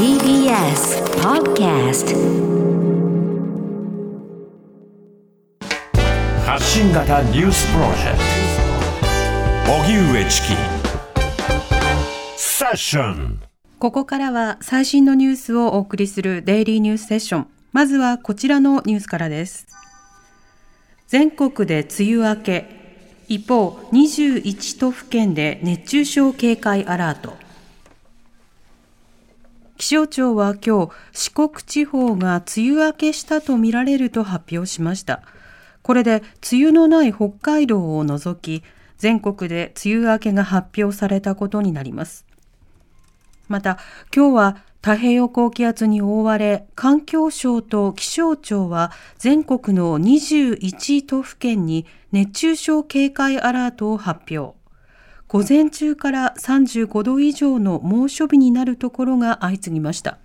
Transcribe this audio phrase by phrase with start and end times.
[0.00, 2.16] TBS Podcast
[6.42, 8.18] 発信型ニュースプロジェク
[9.66, 10.48] ト荻上チキ
[12.38, 13.42] セッション
[13.78, 17.46] ここからは最新のニュースをお送りするデイリーニュースセッション。
[17.72, 19.66] まずはこちらのニュースからです。
[21.08, 22.64] 全国で梅雨明け。
[23.28, 27.34] 一方、21都府県で熱中症警戒アラート。
[29.90, 35.24] 気象庁は今日、四国地方が梅雨明けしたとみられると発表しました。
[35.82, 38.62] これで梅雨のない北海道を除き、
[38.98, 42.24] 全国で梅雨明けが発表されたことになります。
[43.48, 43.78] また、
[44.14, 54.59] 今日は太平洋高気圧に覆われ、環境省と気象庁は全国の21都府県に熱中症警戒アラートを発表。
[55.32, 60.18] 午前中から35度以上の猛暑日になるところが相次ぎました。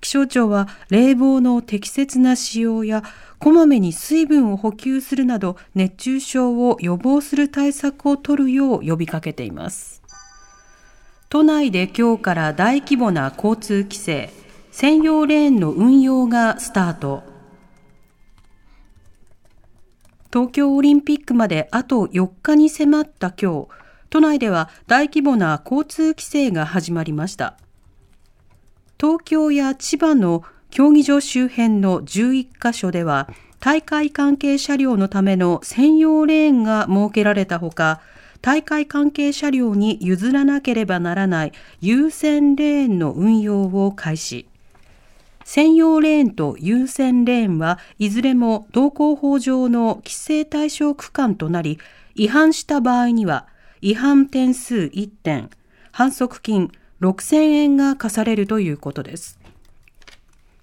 [0.00, 3.04] 気象庁は冷房の適切な使用や
[3.38, 10.02] こまめに水分を補給するなど熱中症を予防する対策を取るよう呼びかけています。
[11.28, 14.30] 都内で今日から大規模な交通規制、
[14.72, 17.29] 専用レーンの運用がスタート。
[20.32, 23.68] 東京オリンピックまであと4日に迫った今日、
[24.10, 27.56] 都内では大規模な交通規制が始まりました。
[29.00, 38.00] 東京や千葉の競技場周辺の11カ所では、大会関係車両のための専用レーンが設けられたほか、
[38.40, 44.49] 大会関係車両に譲らなければならない優先レーンの運用を開始。
[45.52, 51.80] 専用レーンと優先レーンはいずれも道交法上の規制対象区間となり、
[52.14, 53.48] 違反した場合には
[53.80, 55.50] 違反点数1点、
[55.90, 56.70] 反則金
[57.00, 59.40] 6000円が課されるということです。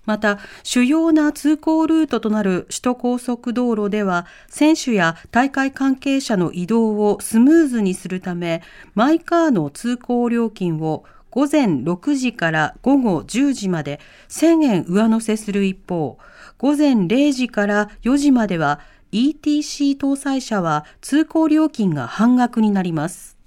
[0.06, 8.62] また、主要な通行ルートとなる首都高速道路では、選手や大会関係者の移動をスムーズにするため、
[8.96, 11.04] マイカーの通行料金を
[11.38, 16.18] 午前6時から午後10時まで1000円上乗せする一方、
[16.58, 18.80] 午前0時から4時までは
[19.12, 23.38] ETC 搭載車は通行料金が半額になります。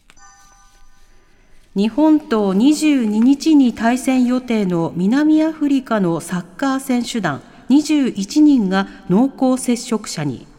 [1.75, 10.50] 日本と22日に対戦予定の南アフリカのサッカー選手団21人が濃厚接触者に。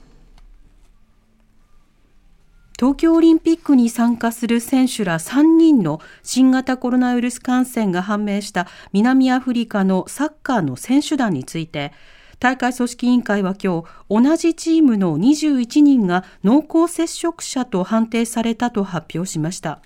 [2.81, 11.94] 東京オリンピックに参加する選手ら3人の新型コロナウイルス感染が判明した南アフリカのサッカーの選手団について、
[12.40, 19.80] 大会組織委員会は今日、同じチームの21人が濃厚接触者と判定されたと発表しました。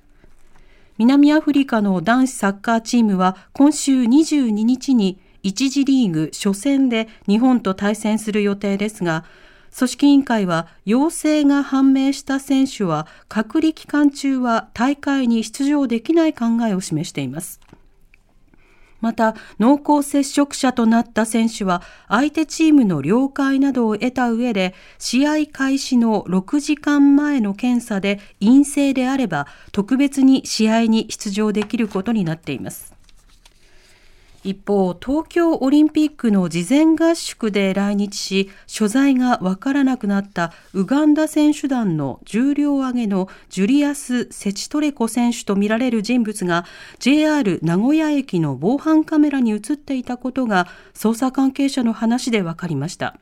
[0.97, 9.25] 南アフリカの男子サッカーチームは今週22日に1次リーグ初戦で日本と対戦する予定ですが、
[9.77, 17.59] 組織委員会は陽性が判明した選手は隔離期間中は大会に出場できない考えを示しています。
[19.01, 32.94] また、濃厚接触者となった選手は、相手チームの了解などを得た上で、試合開始の6時間前の検査で陰性であれば、特別に試合に出場できることになっています。
[34.45, 46.65] 一方、東京オリンピックの事前合宿で来日し、所在がわからなくなったウガンダ選手団の重量挙げのジュリアス・セチトレコ選手とみられる人物が
[46.99, 53.17] JR 名古屋駅の防犯カメラに映っていたことが捜査関係者の話で分かりました。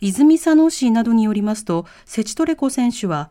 [0.00, 3.30] 泉佐野市などによりますと、セチトレコ選手は、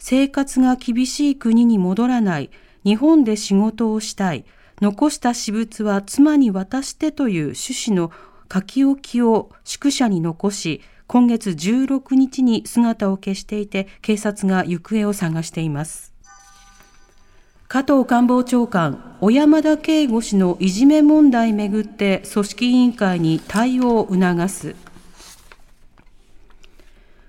[0.00, 2.50] 生活が厳しい国に戻らない、
[2.82, 4.44] 日本で仕事をしたい、
[4.80, 8.12] 残した私物は妻に渡してという趣旨の
[8.52, 16.14] 書き置きを宿舎に残し、今月16日に姿を消していて、警察が行方を探しています。
[17.66, 24.74] 加藤官房長官、小山田圭吾氏のいじめ問題めぐって組織委員会に対応を促す。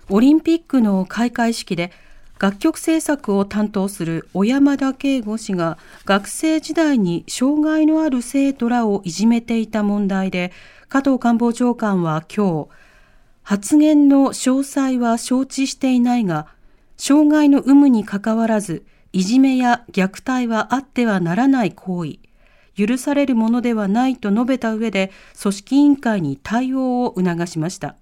[0.09, 1.91] オリンピックの開会式で
[2.39, 10.53] 楽曲制作を担当する小山田圭吾氏が学生時代に障害のある生徒らをいじめていた問題で
[10.87, 12.69] 加藤官房長官は今日
[13.43, 16.47] 発言の詳細は承知していないが
[16.95, 22.19] 障害の有無にかかわらずいじめや虐待はあってはならない行為
[22.75, 25.11] 許されるものではないと述べた上で
[25.41, 27.95] 組織委員会に対応を促しました。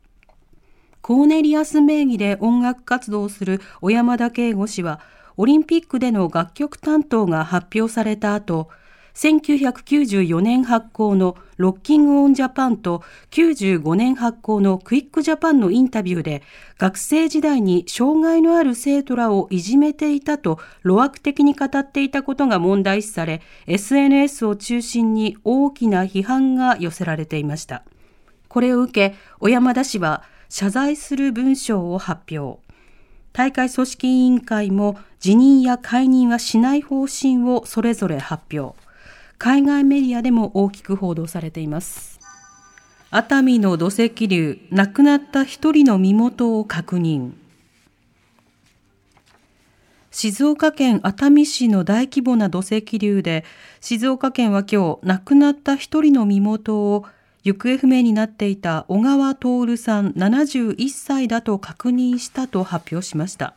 [1.07, 5.00] コーネリアス名義で音楽活動する小山田圭吾氏は、
[5.38, 8.68] オリンピックでの楽曲担当が発表された後、
[9.13, 16.44] 1994年発行のロッキングオンジャパンと95年発行のクイックジャパンのインタビューで
[16.77, 27.83] 学生時代に障害のある生徒らをいじめていたと路悪的に語っていたことが問題視され SNS を中心に大きな批判が寄せられていました。
[28.50, 32.59] これを受け小山田氏は謝罪する文章を発表
[33.33, 38.75] 大会組織委員会も辞任や解任はしない方針をそれぞれ発表
[39.38, 42.19] 海外メディアでも大きく報道されています。
[43.09, 47.33] 熱海の土石流、亡くなった一人の身元を確認。
[50.11, 53.45] 静岡県熱海市の大規模な土石流で、
[53.79, 57.05] 静岡県は今日亡くなった一人の身元を
[57.47, 63.53] 行方不明になっていた小川徹さん71歳だと確認したと発表しました。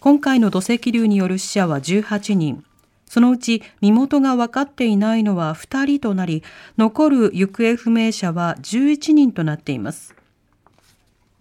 [0.00, 2.62] 今回の土石流による死者は18人。
[3.06, 6.42] そのうち身元が分かっていないのは2人となり、
[6.76, 10.14] 残る行方不明者は11人となっています。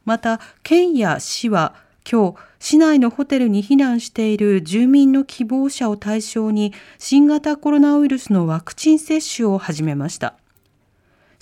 [0.05, 1.75] また、県や市は
[2.09, 10.35] 今日、市内のホテルに避難している住民の希望者を対象に新型コロナウイルスのワクチン接種を始めました。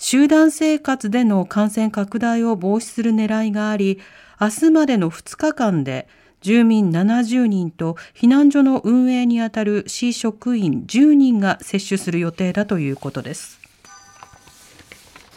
[0.02, 4.00] 集団生活での感染拡大を防止する狙いがあり、
[4.40, 6.08] 明日までの2日間で
[6.40, 13.60] 住民70人と避難所の運営にあたる市職員10人が接種する予定だということです。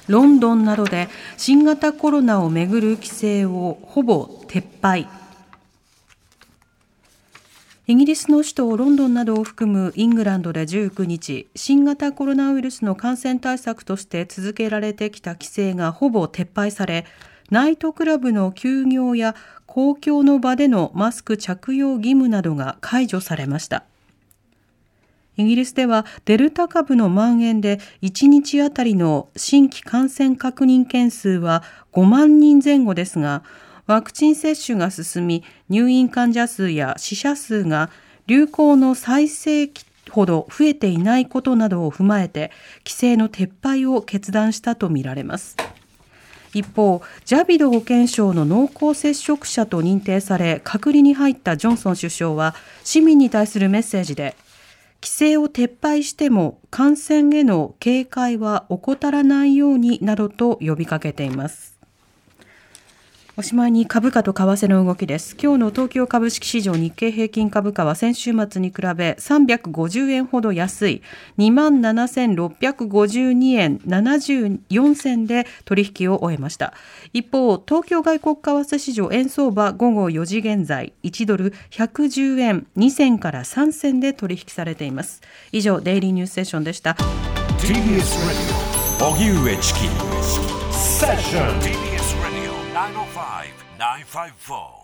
[0.08, 5.10] ロンドンなどで新型コロナをめぐる規制をほぼ撤廃。
[7.86, 17.06] イギリスの首都ロンドンなどを含むイングランドで19日、新型コロナウイルスの感染対策として続けられてきた規制がほぼ撤廃され、
[17.52, 19.36] ナイトクラブの休業や
[19.66, 23.84] 公共の場でのマスク着用義務などが解除されました。
[25.36, 33.44] イギリスではデルタ株の蔓延で1日あたりの新規感染確認件数は5万人前後ですが、
[33.86, 37.90] ワクチン接種が進み、入院患者数や死者数が
[38.28, 42.52] 流行の最盛期ほど増えていないことなどを踏まえて、
[42.86, 45.58] 規制の撤廃を決断したとみられます。
[46.54, 54.36] 一方、ジャビド保健相の濃厚接触者と認定され、隔離に入ったジョンソン首相は、市民に対するメッセージで、
[55.02, 61.73] 規制を撤廃しても感染への警戒は怠らないようになどと呼びかけています。
[63.36, 65.36] おしまいに株価と為替の動きです。
[65.42, 71.02] 今日の東京株式市場日経平均株価は先週末に比べ350円ほど安い
[71.40, 76.76] 27,652円74銭で取引を終えました。
[77.12, 85.22] 一方、東京外国為替市場円相場午後4時現在1ドル110円2銭から3銭で取引されています。
[85.52, 86.96] 以上、デイリーニュースセッションでした。
[87.58, 88.04] TBS ラディ
[89.08, 89.80] オ荻上チキ
[90.72, 91.93] セッション
[92.84, 94.83] 905 954